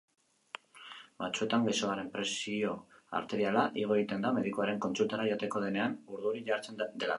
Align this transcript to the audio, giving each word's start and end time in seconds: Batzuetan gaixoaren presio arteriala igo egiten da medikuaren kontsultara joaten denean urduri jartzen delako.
Batzuetan 1.23 1.67
gaixoaren 1.67 2.09
presio 2.15 2.71
arteriala 3.21 3.67
igo 3.83 3.99
egiten 3.99 4.27
da 4.27 4.33
medikuaren 4.41 4.83
kontsultara 4.89 5.31
joaten 5.31 5.65
denean 5.69 5.97
urduri 6.17 6.45
jartzen 6.53 6.83
delako. 6.85 7.09